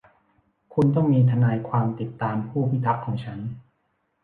[0.73, 3.39] คุณต้องมีทนายความติดตามผู้พิทักษ์ของฉัน